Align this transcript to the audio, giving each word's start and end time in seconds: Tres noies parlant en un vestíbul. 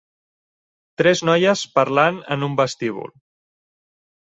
Tres 1.01 1.21
noies 1.29 1.63
parlant 1.77 2.21
en 2.37 2.51
un 2.51 2.59
vestíbul. 2.65 3.19